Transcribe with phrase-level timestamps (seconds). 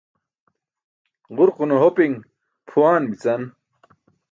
[1.35, 2.13] Ġurqune hopiṅ
[2.67, 3.43] pʰuwaan bi̇can.